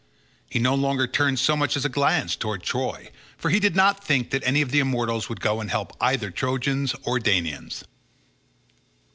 He 0.49 0.57
no 0.57 0.73
longer 0.73 1.05
turned 1.05 1.37
so 1.37 1.55
much 1.55 1.77
as 1.77 1.85
a 1.85 1.87
glance 1.87 2.35
towards 2.35 2.65
Troy, 2.65 3.11
for 3.37 3.51
he 3.51 3.59
did 3.59 3.75
not 3.75 4.03
think 4.03 4.31
that 4.31 4.43
any 4.43 4.63
of 4.63 4.71
the 4.71 4.79
immortals 4.79 5.29
would 5.29 5.41
go 5.41 5.61
and 5.61 5.69
help 5.69 5.95
either 6.01 6.31
Trojans 6.31 6.95
or 7.03 7.19
Danaans. 7.19 7.83